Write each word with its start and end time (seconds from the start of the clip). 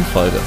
neuen 0.00 0.04
Folge. 0.06 0.40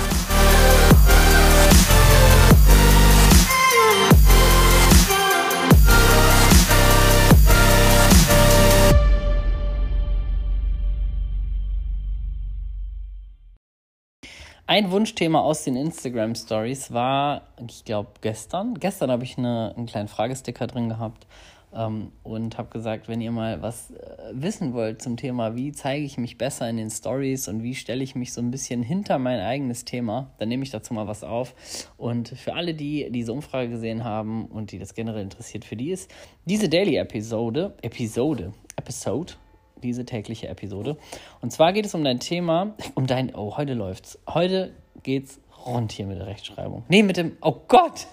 Ein 14.66 14.90
Wunschthema 14.90 15.40
aus 15.40 15.64
den 15.66 15.76
Instagram 15.76 16.34
Stories 16.36 16.92
war, 16.92 17.42
ich 17.68 17.86
glaube, 17.86 18.10
gestern. 18.22 18.76
Gestern 18.80 19.12
habe 19.12 19.24
ich 19.24 19.38
eine, 19.38 19.74
einen 19.76 19.86
kleinen 19.86 20.08
Fragesticker 20.08 20.66
drin 20.68 20.90
gehabt 20.90 21.28
ähm, 21.74 22.12
und 22.24 22.58
habe 22.58 22.70
gesagt, 22.70 23.08
wenn 23.08 23.22
ihr 23.22 23.32
mal 23.32 23.62
was 23.62 23.92
äh, 23.92 24.13
wissen 24.42 24.74
wollt 24.74 25.02
zum 25.02 25.18
Thema, 25.18 25.56
wie 25.56 25.72
zeige 25.72 26.06
ich 26.06 26.18
mich 26.18 26.38
besser 26.38 26.70
in 26.70 26.78
den 26.78 26.90
Stories 26.90 27.48
und 27.48 27.64
wie 27.64 27.76
stelle 27.76 28.04
ich 28.04 28.16
mich 28.16 28.34
so 28.34 28.42
ein 28.42 28.52
bisschen 28.52 28.84
hinter 28.84 29.20
mein 29.20 29.40
eigenes 29.40 29.86
Thema, 29.86 30.32
dann 30.40 30.50
nehme 30.50 30.64
ich 30.64 30.72
dazu 30.72 30.94
mal 30.94 31.08
was 31.08 31.24
auf. 31.24 31.54
Und 31.98 32.30
für 32.30 32.54
alle, 32.54 32.74
die 32.74 33.10
diese 33.12 33.34
Umfrage 33.34 33.70
gesehen 33.70 34.04
haben 34.04 34.46
und 34.46 34.72
die 34.72 34.80
das 34.80 34.94
generell 34.94 35.24
interessiert, 35.24 35.66
für 35.66 35.76
die 35.76 35.92
ist 35.92 36.12
diese 36.46 36.70
Daily-Episode, 36.70 37.76
Episode, 37.82 38.54
Episode, 38.76 39.34
diese 39.82 40.06
tägliche 40.06 40.48
Episode. 40.48 40.98
Und 41.42 41.52
zwar 41.52 41.74
geht 41.74 41.86
es 41.86 41.94
um 41.94 42.04
dein 42.04 42.20
Thema, 42.20 42.76
um 42.96 43.08
dein, 43.08 43.34
oh, 43.36 43.58
heute 43.58 43.74
läuft's. 43.74 44.20
Heute 44.28 44.74
geht's 45.04 45.40
rund 45.66 45.92
hier 45.92 46.08
mit 46.08 46.20
der 46.20 46.28
Rechtschreibung. 46.28 46.84
Nee, 46.88 47.04
mit 47.04 47.18
dem, 47.18 47.38
oh 47.42 47.56
Gott, 47.68 48.08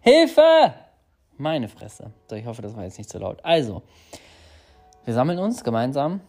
Hilfe! 0.00 0.74
Meine 1.36 1.68
Fresse. 1.68 2.12
So, 2.30 2.36
ich 2.36 2.46
hoffe, 2.46 2.62
das 2.62 2.74
war 2.76 2.84
jetzt 2.84 2.98
nicht 2.98 3.10
zu 3.10 3.18
laut. 3.18 3.44
Also, 3.44 3.82
wir 5.08 5.14
sammeln 5.14 5.38
uns 5.38 5.64
gemeinsam 5.64 6.20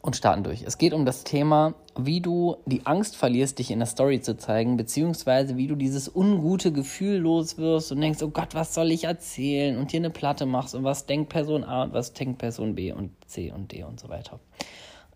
und 0.00 0.14
starten 0.14 0.44
durch. 0.44 0.62
Es 0.62 0.78
geht 0.78 0.94
um 0.94 1.04
das 1.04 1.24
Thema, 1.24 1.74
wie 1.98 2.20
du 2.20 2.56
die 2.64 2.86
Angst 2.86 3.16
verlierst, 3.16 3.58
dich 3.58 3.72
in 3.72 3.80
der 3.80 3.88
Story 3.88 4.20
zu 4.20 4.36
zeigen, 4.36 4.76
beziehungsweise 4.76 5.56
wie 5.56 5.66
du 5.66 5.74
dieses 5.74 6.14
ungute 6.14 6.70
Gefühl 6.70 7.16
los 7.16 7.58
wirst 7.58 7.90
und 7.90 8.00
denkst, 8.00 8.22
oh 8.22 8.28
Gott, 8.28 8.54
was 8.54 8.74
soll 8.74 8.92
ich 8.92 9.04
erzählen? 9.04 9.76
Und 9.76 9.90
hier 9.90 9.98
eine 9.98 10.10
Platte 10.10 10.46
machst 10.46 10.76
und 10.76 10.84
was 10.84 11.06
denkt 11.06 11.30
Person 11.30 11.64
A 11.64 11.82
und 11.82 11.94
was 11.94 12.12
denkt 12.12 12.38
Person 12.38 12.76
B 12.76 12.92
und 12.92 13.10
C 13.26 13.50
und 13.50 13.72
D 13.72 13.82
und 13.82 13.98
so 13.98 14.08
weiter. 14.08 14.38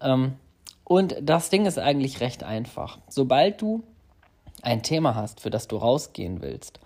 Ähm, 0.00 0.32
und 0.82 1.14
das 1.22 1.48
Ding 1.48 1.66
ist 1.66 1.78
eigentlich 1.78 2.20
recht 2.20 2.42
einfach. 2.42 2.98
Sobald 3.08 3.62
du 3.62 3.84
ein 4.62 4.82
Thema 4.82 5.14
hast, 5.14 5.38
für 5.38 5.50
das 5.50 5.68
du 5.68 5.76
rausgehen 5.76 6.42
willst, 6.42 6.80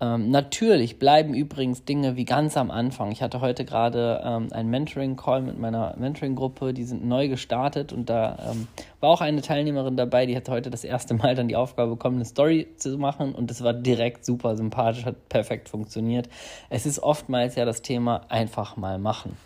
ähm, 0.00 0.30
natürlich 0.30 1.00
bleiben 1.00 1.34
übrigens 1.34 1.84
Dinge 1.84 2.14
wie 2.14 2.24
ganz 2.24 2.56
am 2.56 2.70
Anfang. 2.70 3.10
Ich 3.10 3.20
hatte 3.20 3.40
heute 3.40 3.64
gerade 3.64 4.22
ähm, 4.24 4.48
einen 4.52 4.70
Mentoring-Call 4.70 5.42
mit 5.42 5.58
meiner 5.58 5.96
Mentoring-Gruppe, 5.98 6.72
die 6.72 6.84
sind 6.84 7.04
neu 7.04 7.26
gestartet 7.28 7.92
und 7.92 8.08
da 8.08 8.38
ähm, 8.50 8.68
war 9.00 9.10
auch 9.10 9.20
eine 9.20 9.42
Teilnehmerin 9.42 9.96
dabei, 9.96 10.26
die 10.26 10.36
hat 10.36 10.48
heute 10.48 10.70
das 10.70 10.84
erste 10.84 11.14
Mal 11.14 11.34
dann 11.34 11.48
die 11.48 11.56
Aufgabe 11.56 11.92
bekommen, 11.92 12.16
eine 12.16 12.26
Story 12.26 12.68
zu 12.76 12.96
machen 12.96 13.34
und 13.34 13.50
das 13.50 13.64
war 13.64 13.72
direkt 13.72 14.24
super 14.24 14.56
sympathisch, 14.56 15.04
hat 15.04 15.28
perfekt 15.28 15.68
funktioniert. 15.68 16.28
Es 16.70 16.86
ist 16.86 17.00
oftmals 17.00 17.56
ja 17.56 17.64
das 17.64 17.82
Thema 17.82 18.20
einfach 18.28 18.76
mal 18.76 18.98
machen. 18.98 19.36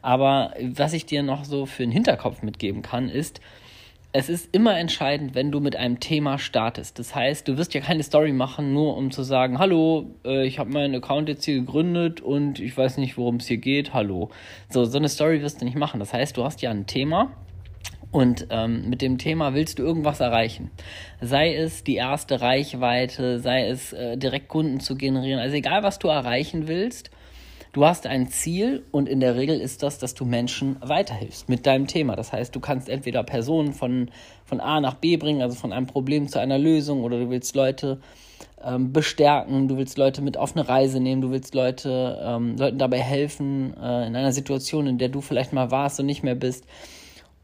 Aber 0.00 0.54
was 0.74 0.94
ich 0.94 1.04
dir 1.04 1.22
noch 1.22 1.44
so 1.44 1.66
für 1.66 1.82
den 1.82 1.92
Hinterkopf 1.92 2.40
mitgeben 2.42 2.80
kann, 2.80 3.10
ist, 3.10 3.42
es 4.12 4.28
ist 4.28 4.54
immer 4.54 4.78
entscheidend, 4.78 5.34
wenn 5.34 5.52
du 5.52 5.60
mit 5.60 5.76
einem 5.76 6.00
Thema 6.00 6.38
startest. 6.38 6.98
Das 6.98 7.14
heißt, 7.14 7.46
du 7.46 7.58
wirst 7.58 7.74
ja 7.74 7.80
keine 7.80 8.02
Story 8.02 8.32
machen, 8.32 8.72
nur 8.72 8.96
um 8.96 9.10
zu 9.10 9.22
sagen, 9.22 9.58
hallo, 9.58 10.14
äh, 10.24 10.46
ich 10.46 10.58
habe 10.58 10.70
meinen 10.70 10.94
Account 10.94 11.28
jetzt 11.28 11.44
hier 11.44 11.56
gegründet 11.56 12.20
und 12.20 12.58
ich 12.58 12.76
weiß 12.76 12.96
nicht, 12.98 13.18
worum 13.18 13.36
es 13.36 13.46
hier 13.46 13.58
geht, 13.58 13.92
hallo. 13.92 14.30
So, 14.70 14.84
so 14.84 14.98
eine 14.98 15.08
Story 15.08 15.42
wirst 15.42 15.60
du 15.60 15.66
nicht 15.66 15.76
machen. 15.76 16.00
Das 16.00 16.14
heißt, 16.14 16.36
du 16.36 16.44
hast 16.44 16.62
ja 16.62 16.70
ein 16.70 16.86
Thema 16.86 17.32
und 18.10 18.46
ähm, 18.48 18.88
mit 18.88 19.02
dem 19.02 19.18
Thema 19.18 19.52
willst 19.52 19.78
du 19.78 19.82
irgendwas 19.82 20.20
erreichen. 20.20 20.70
Sei 21.20 21.54
es 21.54 21.84
die 21.84 21.96
erste 21.96 22.40
Reichweite, 22.40 23.38
sei 23.40 23.68
es 23.68 23.92
äh, 23.92 24.16
direkt 24.16 24.48
Kunden 24.48 24.80
zu 24.80 24.96
generieren. 24.96 25.38
Also 25.38 25.56
egal, 25.56 25.82
was 25.82 25.98
du 25.98 26.08
erreichen 26.08 26.66
willst, 26.66 27.10
Du 27.72 27.84
hast 27.84 28.06
ein 28.06 28.28
Ziel 28.28 28.82
und 28.90 29.08
in 29.08 29.20
der 29.20 29.36
Regel 29.36 29.60
ist 29.60 29.82
das, 29.82 29.98
dass 29.98 30.14
du 30.14 30.24
Menschen 30.24 30.76
weiterhilfst 30.80 31.48
mit 31.48 31.66
deinem 31.66 31.86
Thema. 31.86 32.16
Das 32.16 32.32
heißt, 32.32 32.54
du 32.54 32.60
kannst 32.60 32.88
entweder 32.88 33.22
Personen 33.22 33.72
von, 33.72 34.10
von 34.44 34.60
A 34.60 34.80
nach 34.80 34.94
B 34.94 35.16
bringen, 35.16 35.42
also 35.42 35.54
von 35.54 35.72
einem 35.72 35.86
Problem 35.86 36.28
zu 36.28 36.40
einer 36.40 36.58
Lösung, 36.58 37.02
oder 37.02 37.18
du 37.18 37.30
willst 37.30 37.54
Leute 37.54 38.00
ähm, 38.64 38.92
bestärken, 38.92 39.68
du 39.68 39.76
willst 39.76 39.98
Leute 39.98 40.22
mit 40.22 40.36
auf 40.36 40.56
eine 40.56 40.68
Reise 40.68 40.98
nehmen, 40.98 41.20
du 41.20 41.30
willst 41.30 41.54
Leute, 41.54 42.18
ähm, 42.22 42.56
Leuten 42.56 42.78
dabei 42.78 43.00
helfen 43.00 43.74
äh, 43.76 44.06
in 44.06 44.16
einer 44.16 44.32
Situation, 44.32 44.86
in 44.86 44.98
der 44.98 45.08
du 45.08 45.20
vielleicht 45.20 45.52
mal 45.52 45.70
warst 45.70 46.00
und 46.00 46.06
nicht 46.06 46.22
mehr 46.22 46.34
bist. 46.34 46.64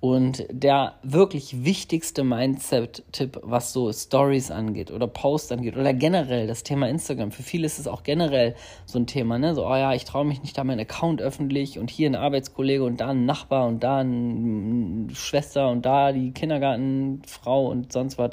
Und 0.04 0.44
der 0.50 0.97
wirklich 1.03 1.65
wichtigste 1.65 2.25
Mindset-Tipp, 2.25 3.41
was 3.42 3.72
so 3.72 3.91
Stories 3.91 4.50
angeht 4.50 4.91
oder 4.91 5.06
Posts 5.06 5.53
angeht 5.53 5.78
oder 5.78 5.94
generell 5.94 6.47
das 6.47 6.62
Thema 6.62 6.91
Instagram. 6.91 7.31
Für 7.31 7.42
viele 7.42 7.65
ist 7.65 7.78
es 7.78 7.88
auch 7.88 8.03
generell 8.03 8.54
so 8.84 8.98
ein 8.98 9.06
Thema, 9.06 9.38
ne? 9.38 9.54
So, 9.54 9.66
oh 9.66 9.75
ja, 9.75 9.94
ich 9.94 10.04
traue 10.04 10.26
mich 10.26 10.42
nicht, 10.42 10.59
da 10.59 10.65
meinen 10.65 10.81
Account 10.81 11.22
öffentlich 11.22 11.78
und 11.78 11.88
hier 11.88 12.10
ein 12.10 12.16
Arbeitskollege 12.16 12.84
und 12.84 13.00
da 13.00 13.12
ein 13.12 13.25
Nachbar 13.25 13.66
und 13.66 13.82
da 13.82 14.00
eine 14.00 15.06
Schwester 15.15 15.70
und 15.70 15.87
da 15.87 16.12
die 16.12 16.32
Kindergartenfrau 16.32 17.66
und 17.66 17.91
sonst 17.91 18.19
was. 18.19 18.32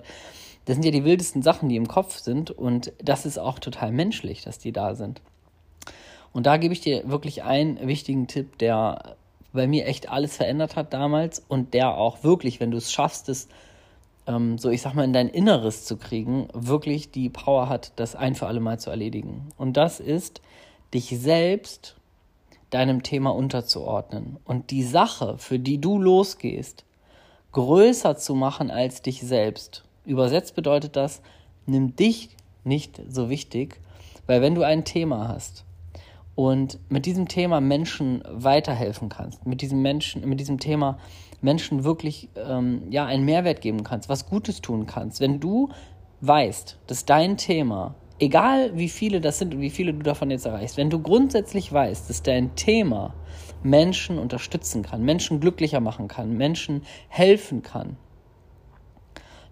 Das 0.66 0.76
sind 0.76 0.84
ja 0.84 0.92
die 0.92 1.06
wildesten 1.06 1.42
Sachen, 1.42 1.70
die 1.70 1.78
im 1.78 1.88
Kopf 1.88 2.18
sind 2.18 2.52
und 2.52 2.92
das 3.02 3.26
ist 3.26 3.38
auch 3.38 3.60
total 3.60 3.94
menschlich, 3.94 4.44
dass 4.44 4.60
die 4.60 4.74
da 4.74 4.94
sind. 4.94 5.22
Und 6.34 6.48
da 6.48 6.58
gebe 6.58 6.74
ich 6.74 6.82
dir 6.82 7.10
wirklich 7.10 7.44
einen 7.44 7.88
wichtigen 7.88 8.28
Tipp, 8.28 8.58
der 8.58 9.16
bei 9.54 9.68
mir 9.68 9.86
echt 9.86 10.10
alles 10.10 10.38
verändert 10.38 10.76
hat 10.76 10.94
damals 10.94 11.44
und 11.48 11.74
der 11.74 11.98
auch 11.98 12.24
wirklich, 12.24 12.60
wenn 12.60 12.72
du 12.72 12.78
es 12.78 12.92
schaffst, 12.92 13.30
es 13.30 13.48
ähm, 14.28 14.58
so, 14.58 14.70
ich 14.70 14.82
sag 14.82 14.94
mal, 14.94 15.04
in 15.04 15.14
dein 15.14 15.30
Inneres 15.30 15.86
zu 15.86 15.98
kriegen, 15.98 16.48
wirklich 16.54 17.12
die 17.12 17.30
Power 17.30 17.70
hat, 17.70 17.94
das 17.98 18.16
ein 18.16 18.36
für 18.36 18.48
alle 18.48 18.60
Mal 18.60 18.80
zu 18.80 18.90
erledigen. 18.90 19.50
Und 19.58 19.78
das 19.78 20.00
ist, 20.00 20.42
dich 20.94 21.18
selbst 21.20 21.96
deinem 22.70 23.04
Thema 23.04 23.32
unterzuordnen 23.32 24.38
und 24.46 24.72
die 24.72 24.84
Sache, 24.84 25.38
für 25.38 25.60
die 25.60 25.80
du 25.80 25.98
losgehst, 25.98 26.86
größer 27.52 28.16
zu 28.16 28.36
machen 28.36 28.72
als 28.72 29.02
dich 29.02 29.22
selbst. 29.22 29.84
Übersetzt 30.06 30.56
bedeutet 30.56 30.96
das, 30.96 31.22
nimm 31.66 31.96
dich 31.96 32.30
nicht 32.64 33.02
so 33.10 33.30
wichtig, 33.30 33.80
weil 34.26 34.42
wenn 34.42 34.56
du 34.56 34.64
ein 34.64 34.86
Thema 34.86 35.28
hast, 35.28 35.66
und 36.36 36.80
mit 36.90 37.06
diesem 37.06 37.28
Thema 37.28 37.62
Menschen 37.62 38.24
weiterhelfen 38.30 39.10
kannst, 39.10 39.46
mit 39.46 39.62
diesem 39.62 39.82
Menschen, 39.82 40.28
mit 40.28 40.40
diesem 40.40 40.60
Thema 40.60 40.98
Menschen 41.42 41.84
wirklich 41.84 42.30
ähm, 42.36 42.84
ja 42.90 43.06
einen 43.06 43.26
Mehrwert 43.26 43.62
geben 43.62 43.84
kannst, 43.84 44.10
was 44.10 44.28
Gutes 44.28 44.62
tun 44.62 44.86
kannst, 44.86 45.20
wenn 45.20 45.40
du 45.40 45.70
weißt, 46.22 46.80
dass 46.88 47.06
dein 47.06 47.38
Thema, 47.38 47.96
egal 48.20 48.78
wie 48.78 48.90
viele 48.90 49.22
das 49.22 49.40
sind 49.40 49.56
und 49.56 49.62
wie 49.62 49.72
viele 49.72 49.94
du 49.94 50.00
davon 50.00 50.32
jetzt 50.32 50.46
erreichst, 50.46 50.78
wenn 50.78 50.90
du 50.90 51.02
grundsätzlich 51.02 51.74
weißt, 51.74 52.10
dass 52.10 52.24
dein 52.24 52.56
Thema 52.56 53.14
Menschen 53.64 54.18
unterstützen 54.18 54.84
kann, 54.84 55.04
Menschen 55.04 55.40
glücklicher 55.40 55.80
machen 55.80 56.08
kann, 56.08 56.38
Menschen 56.38 56.84
helfen 57.10 57.64
kann, 57.64 57.98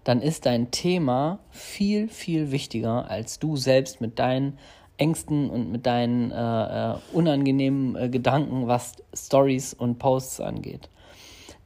dann 0.04 0.22
ist 0.22 0.46
dein 0.46 0.70
Thema 0.70 1.40
viel, 1.50 2.08
viel 2.08 2.52
wichtiger 2.52 3.10
als 3.10 3.38
du 3.38 3.56
selbst 3.56 4.00
mit 4.00 4.18
deinen 4.18 4.58
Ängsten 5.00 5.48
und 5.50 5.72
mit 5.72 5.86
deinen 5.86 6.30
äh, 6.30 6.92
äh, 6.92 6.94
unangenehmen 7.12 7.96
äh, 7.96 8.08
Gedanken, 8.08 8.68
was 8.68 8.92
Stories 9.14 9.74
und 9.74 9.98
Posts 9.98 10.40
angeht. 10.40 10.90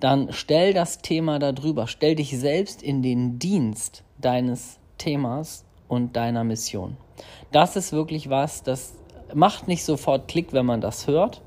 Dann 0.00 0.28
stell 0.30 0.72
das 0.72 0.98
Thema 0.98 1.38
darüber, 1.38 1.86
stell 1.86 2.14
dich 2.14 2.38
selbst 2.38 2.82
in 2.82 3.02
den 3.02 3.38
Dienst 3.38 4.04
deines 4.18 4.78
Themas 4.98 5.64
und 5.88 6.16
deiner 6.16 6.44
Mission. 6.44 6.96
Das 7.52 7.76
ist 7.76 7.92
wirklich 7.92 8.30
was, 8.30 8.62
das 8.62 8.94
macht 9.34 9.68
nicht 9.68 9.84
sofort 9.84 10.28
Klick, 10.28 10.52
wenn 10.52 10.66
man 10.66 10.80
das 10.80 11.06
hört. 11.06 11.42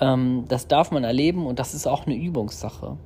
Ähm, 0.00 0.44
das 0.48 0.66
darf 0.66 0.90
man 0.90 1.04
erleben 1.04 1.46
und 1.46 1.58
das 1.58 1.74
ist 1.74 1.86
auch 1.86 2.06
eine 2.06 2.16
Übungssache. 2.16 2.96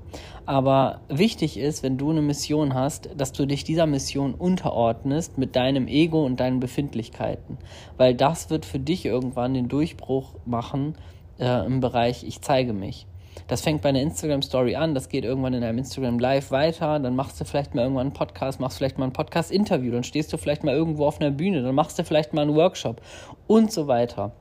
Aber 0.49 1.03
wichtig 1.11 1.59
ist, 1.59 1.83
wenn 1.83 1.99
du 1.99 2.09
eine 2.09 2.23
Mission 2.23 2.73
hast, 2.73 3.11
dass 3.15 3.33
du 3.33 3.45
dich 3.45 3.65
dieser 3.65 3.85
Mission 3.85 4.33
unterordnest 4.33 5.37
mit 5.37 5.57
deinem 5.57 5.89
Ego 5.89 6.25
und 6.25 6.41
deinen 6.41 6.59
Befindlichkeiten. 6.59 7.59
Weil 7.99 8.15
das 8.15 8.49
wird 8.49 8.65
für 8.65 8.79
dich 8.79 9.05
irgendwann 9.05 9.53
den 9.53 9.69
Durchbruch 9.69 10.37
machen 10.47 10.95
äh, 11.39 11.67
im 11.67 11.81
Bereich 11.81 12.25
Ich 12.25 12.41
zeige 12.41 12.73
mich. 12.73 13.07
Das 13.47 13.61
fängt 13.61 13.83
bei 13.83 13.91
einer 13.91 14.01
Instagram-Story 14.01 14.75
an, 14.75 14.95
das 14.95 15.11
geht 15.11 15.27
irgendwann 15.27 15.53
in 15.53 15.63
einem 15.63 15.77
Instagram 15.77 16.19
Live 16.19 16.51
weiter, 16.51 16.99
dann 16.99 17.15
machst 17.15 17.39
du 17.39 17.45
vielleicht 17.45 17.75
mal 17.75 17.83
irgendwann 17.83 18.07
einen 18.07 18.15
Podcast, 18.15 18.59
machst 18.59 18.79
vielleicht 18.79 18.97
mal 18.97 19.05
ein 19.05 19.13
Podcast-Interview, 19.13 19.93
dann 19.93 20.03
stehst 20.03 20.33
du 20.33 20.39
vielleicht 20.39 20.65
mal 20.65 20.75
irgendwo 20.75 21.05
auf 21.05 21.21
einer 21.21 21.31
Bühne, 21.31 21.61
dann 21.63 21.75
machst 21.75 21.99
du 21.99 22.05
vielleicht 22.05 22.33
mal 22.33 22.41
einen 22.41 22.55
Workshop 22.55 23.03
und 23.47 23.71
so 23.71 23.87
weiter. 23.87 24.33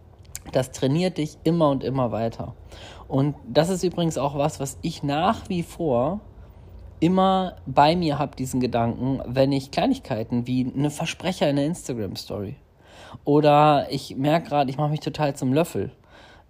Das 0.52 0.72
trainiert 0.72 1.18
dich 1.18 1.38
immer 1.44 1.70
und 1.70 1.84
immer 1.84 2.12
weiter. 2.12 2.56
Und 3.08 3.36
das 3.48 3.70
ist 3.70 3.84
übrigens 3.84 4.18
auch 4.18 4.38
was, 4.38 4.60
was 4.60 4.78
ich 4.82 5.04
nach 5.04 5.50
wie 5.50 5.64
vor 5.64 6.20
immer 7.00 7.56
bei 7.66 7.96
mir 7.96 8.20
habe, 8.20 8.36
diesen 8.36 8.60
Gedanken, 8.60 9.22
wenn 9.26 9.52
ich 9.52 9.72
Kleinigkeiten 9.72 10.48
wie 10.48 10.72
eine 10.76 10.90
Versprecher 10.90 11.50
in 11.50 11.58
der 11.58 11.66
Instagram-Story 11.66 12.56
oder 13.24 13.88
ich 13.90 14.16
merke 14.16 14.50
gerade, 14.50 14.70
ich 14.70 14.78
mache 14.78 14.90
mich 14.90 15.00
total 15.00 15.36
zum 15.36 15.54
Löffel. 15.54 15.92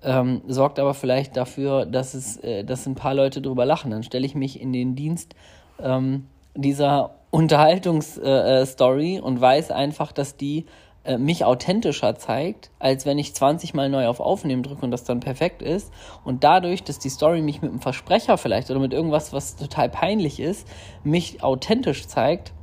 Ähm, 0.03 0.41
sorgt 0.47 0.79
aber 0.79 0.93
vielleicht 0.93 1.35
dafür, 1.35 1.85
dass 1.85 2.13
es, 2.13 2.37
äh, 2.37 2.63
dass 2.63 2.85
ein 2.85 2.95
paar 2.95 3.15
Leute 3.15 3.41
drüber 3.41 3.65
lachen. 3.65 3.91
Dann 3.91 4.03
stelle 4.03 4.25
ich 4.25 4.35
mich 4.35 4.61
in 4.61 4.71
den 4.71 4.95
Dienst 4.95 5.35
ähm, 5.81 6.27
dieser 6.55 7.15
Unterhaltungsstory 7.31 9.17
äh, 9.17 9.21
und 9.21 9.41
weiß 9.41 9.71
einfach, 9.71 10.11
dass 10.11 10.37
die 10.37 10.65
äh, 11.07 11.17
mich 11.17 11.45
authentischer 11.45 12.15
zeigt, 12.15 12.69
als 12.79 13.05
wenn 13.05 13.17
ich 13.17 13.33
20 13.33 13.73
Mal 13.73 13.89
neu 13.89 14.07
auf 14.07 14.19
Aufnehmen 14.19 14.61
drücke 14.61 14.83
und 14.83 14.91
das 14.91 15.03
dann 15.03 15.19
perfekt 15.21 15.61
ist. 15.61 15.91
Und 16.23 16.43
dadurch, 16.43 16.83
dass 16.83 16.99
die 16.99 17.09
Story 17.09 17.41
mich 17.41 17.61
mit 17.61 17.71
einem 17.71 17.81
Versprecher 17.81 18.37
vielleicht 18.37 18.69
oder 18.69 18.79
mit 18.79 18.93
irgendwas, 18.93 19.33
was 19.33 19.55
total 19.55 19.89
peinlich 19.89 20.39
ist, 20.39 20.67
mich 21.03 21.41
authentisch 21.43 22.07
zeigt, 22.07 22.53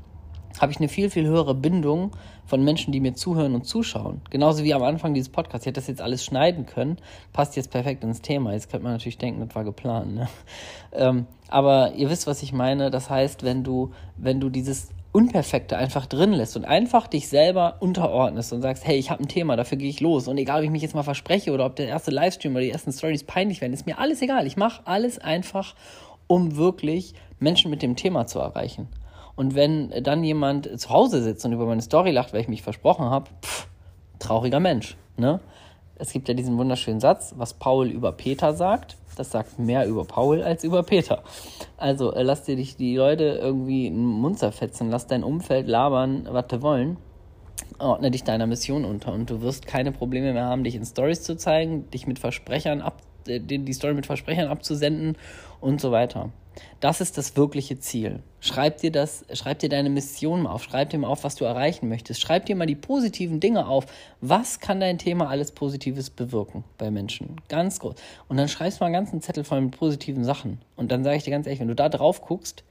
habe 0.61 0.70
ich 0.70 0.79
eine 0.79 0.88
viel, 0.88 1.11
viel 1.11 1.26
höhere 1.26 1.55
Bindung 1.55 2.12
von 2.46 2.62
Menschen, 2.62 2.93
die 2.93 3.00
mir 3.00 3.14
zuhören 3.14 3.55
und 3.55 3.64
zuschauen. 3.64 4.20
Genauso 4.31 4.62
wie 4.62 4.75
am 4.75 4.82
Anfang 4.82 5.14
dieses 5.14 5.31
Podcasts. 5.31 5.64
Ich 5.64 5.69
hätte 5.70 5.81
das 5.81 5.88
jetzt 5.88 6.02
alles 6.02 6.25
schneiden 6.25 6.67
können. 6.67 6.99
Passt 7.32 7.56
jetzt 7.56 7.70
perfekt 7.70 8.05
ins 8.05 8.20
Thema. 8.20 8.52
Jetzt 8.52 8.70
könnte 8.70 8.85
man 8.85 8.93
natürlich 8.93 9.19
denken, 9.19 9.44
das 9.44 9.55
war 9.55 9.64
geplant. 9.64 10.14
Ne? 10.14 10.29
Ähm, 10.93 11.26
aber 11.49 11.94
ihr 11.94 12.08
wisst, 12.11 12.26
was 12.26 12.43
ich 12.43 12.52
meine. 12.52 12.90
Das 12.90 13.11
heißt, 13.11 13.43
wenn 13.43 13.64
du, 13.64 13.93
wenn 14.17 14.38
du 14.38 14.49
dieses 14.49 14.90
Unperfekte 15.14 15.76
einfach 15.76 16.06
drin 16.06 16.32
lässt 16.32 16.56
und 16.56 16.64
einfach 16.64 17.06
dich 17.06 17.28
selber 17.28 17.76
unterordnest 17.78 18.52
und 18.52 18.62
sagst, 18.62 18.84
hey, 18.84 18.96
ich 18.99 19.11
habe 19.12 19.22
ein 19.22 19.28
Thema, 19.28 19.55
dafür 19.55 19.78
gehe 19.78 19.88
ich 19.88 20.00
los. 20.00 20.26
Und 20.26 20.38
egal, 20.38 20.58
ob 20.58 20.64
ich 20.64 20.72
mich 20.72 20.82
jetzt 20.82 20.96
mal 20.96 21.05
verspreche 21.05 21.52
oder 21.52 21.66
ob 21.66 21.76
der 21.76 21.87
erste 21.87 22.11
Livestream 22.11 22.52
oder 22.52 22.62
die 22.62 22.72
ersten 22.72 22.90
Stories 22.90 23.22
peinlich 23.22 23.61
werden, 23.61 23.72
ist 23.72 23.87
mir 23.87 24.00
alles 24.00 24.22
egal. 24.22 24.44
Ich 24.44 24.56
mache 24.56 24.82
alles 24.87 25.20
einfach, 25.20 25.76
um 26.26 26.56
wirklich 26.56 27.14
Menschen 27.38 27.70
mit 27.70 27.81
dem 27.81 27.94
Thema 27.94 28.26
zu 28.26 28.40
erreichen. 28.40 28.88
Und 29.37 29.55
wenn 29.55 29.90
dann 30.02 30.25
jemand 30.25 30.81
zu 30.81 30.90
Hause 30.90 31.22
sitzt 31.22 31.44
und 31.44 31.52
über 31.52 31.66
meine 31.66 31.82
Story 31.82 32.11
lacht, 32.11 32.32
weil 32.32 32.40
ich 32.40 32.49
mich 32.49 32.62
versprochen 32.62 33.05
habe, 33.05 33.31
trauriger 34.19 34.58
Mensch. 34.58 34.96
Ne? 35.16 35.38
Es 35.94 36.12
gibt 36.12 36.26
ja 36.26 36.34
diesen 36.34 36.58
wunderschönen 36.58 36.99
Satz, 36.99 37.34
was 37.37 37.55
Paul 37.55 37.87
über 37.87 38.11
Peter 38.11 38.52
sagt, 38.52 38.96
das 39.14 39.31
sagt 39.31 39.58
mehr 39.58 39.87
über 39.87 40.05
Paul 40.05 40.43
als 40.43 40.64
über 40.64 40.82
Peter. 40.82 41.22
Also 41.76 42.12
äh, 42.12 42.22
lass 42.22 42.44
dir 42.44 42.56
dich 42.56 42.76
die 42.76 42.96
Leute 42.96 43.25
irgendwie 43.40 43.87
in 43.87 43.94
den 43.94 44.06
Mund 44.06 44.38
zerfetzen, 44.38 44.90
lass 44.90 45.06
dein 45.06 45.25
Umfeld 45.25 45.69
labern, 45.69 46.28
was 46.31 46.46
sie 46.50 46.62
wollen. 46.62 46.96
Ordne 47.78 48.11
dich 48.11 48.25
deiner 48.25 48.46
Mission 48.46 48.84
unter 48.84 49.12
und 49.12 49.31
du 49.31 49.40
wirst 49.43 49.66
keine 49.66 49.93
Probleme 49.93 50.32
mehr 50.32 50.46
haben, 50.46 50.64
dich 50.64 50.75
in 50.75 50.84
Stories 50.84 51.22
zu 51.22 51.37
zeigen, 51.37 51.90
dich 51.90 52.06
mit 52.06 52.19
Versprechern 52.19 52.81
ab, 52.81 53.00
äh, 53.26 53.40
die 53.40 53.72
Story 53.72 53.94
mit 53.94 54.06
Versprechern 54.06 54.49
abzusenden 54.49 55.16
und 55.61 55.81
so 55.81 55.93
weiter. 55.93 56.31
Das 56.81 57.01
ist 57.01 57.17
das 57.17 57.37
wirkliche 57.37 57.79
Ziel. 57.79 58.23
Schreib 58.41 58.79
dir 58.79 58.93
das, 58.93 59.25
schreib 59.33 59.59
dir 59.59 59.69
deine 59.69 59.91
Mission 59.91 60.47
auf, 60.47 60.62
schreib 60.62 60.91
dir 60.91 60.99
mal 60.99 61.09
auf, 61.09 61.25
was 61.25 61.35
du 61.35 61.45
erreichen 61.45 61.89
möchtest. 61.89 62.21
Schreib 62.21 62.47
dir 62.47 62.56
mal 62.56 62.67
die 62.67 62.75
positiven 62.75 63.41
Dinge 63.41 63.67
auf. 63.67 63.87
Was 64.21 64.61
kann 64.61 64.81
dein 64.81 64.99
Thema 64.99 65.29
alles 65.29 65.53
Positives 65.53 66.11
bewirken 66.11 66.65
bei 66.77 66.91
Menschen? 66.91 67.41
Ganz 67.49 67.81
groß. 67.81 67.95
Und 68.29 68.37
dann 68.37 68.49
schreibst 68.49 68.81
du 68.81 68.85
mal 68.85 68.87
einen 68.87 68.95
ganzen 68.95 69.23
Zettel 69.23 69.45
voll 69.45 69.61
mit 69.62 69.77
positiven 69.77 70.25
Sachen. 70.25 70.61
Und 70.77 70.93
dann 70.93 71.05
sage 71.05 71.17
ich 71.17 71.25
dir 71.25 71.31
ganz 71.31 71.47
ehrlich, 71.47 71.61
wenn 71.61 71.69
du 71.69 71.75
da 71.75 71.89
drauf 71.89 72.23
guckst, 72.23 72.65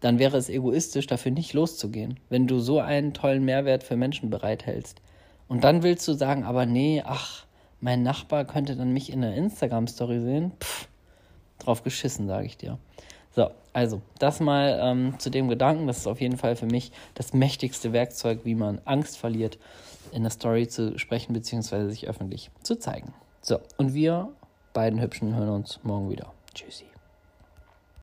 dann 0.00 0.18
wäre 0.18 0.36
es 0.36 0.48
egoistisch, 0.48 1.06
dafür 1.06 1.32
nicht 1.32 1.52
loszugehen, 1.52 2.18
wenn 2.28 2.46
du 2.46 2.58
so 2.58 2.80
einen 2.80 3.12
tollen 3.12 3.44
Mehrwert 3.44 3.82
für 3.82 3.96
Menschen 3.96 4.30
bereithältst. 4.30 5.00
Und 5.48 5.64
dann 5.64 5.82
willst 5.82 6.06
du 6.08 6.14
sagen, 6.14 6.44
aber 6.44 6.64
nee, 6.66 7.02
ach, 7.04 7.44
mein 7.80 8.02
Nachbar 8.02 8.44
könnte 8.44 8.76
dann 8.76 8.92
mich 8.92 9.10
in 9.12 9.22
der 9.22 9.34
Instagram-Story 9.34 10.20
sehen. 10.20 10.52
Pff, 10.60 10.88
drauf 11.60 11.82
geschissen, 11.82 12.26
sage 12.26 12.46
ich 12.46 12.56
dir. 12.56 12.78
So, 13.34 13.50
also 13.72 14.00
das 14.18 14.40
mal 14.40 14.78
ähm, 14.82 15.14
zu 15.18 15.30
dem 15.30 15.48
Gedanken. 15.48 15.86
Das 15.86 15.98
ist 15.98 16.06
auf 16.06 16.20
jeden 16.20 16.36
Fall 16.36 16.56
für 16.56 16.66
mich 16.66 16.90
das 17.14 17.32
mächtigste 17.32 17.92
Werkzeug, 17.92 18.40
wie 18.44 18.54
man 18.54 18.80
Angst 18.84 19.18
verliert, 19.18 19.58
in 20.12 20.22
der 20.22 20.30
Story 20.30 20.66
zu 20.66 20.98
sprechen 20.98 21.32
bzw. 21.32 21.88
sich 21.88 22.08
öffentlich 22.08 22.50
zu 22.62 22.76
zeigen. 22.76 23.14
So, 23.40 23.60
und 23.76 23.94
wir 23.94 24.30
beiden 24.72 25.00
Hübschen 25.00 25.34
hören 25.34 25.50
uns 25.50 25.80
morgen 25.82 26.10
wieder. 26.10 26.32
Tschüssi. 26.54 26.89